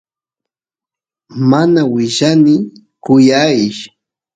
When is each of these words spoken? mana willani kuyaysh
mana 1.49 1.81
willani 1.93 2.55
kuyaysh 3.03 3.81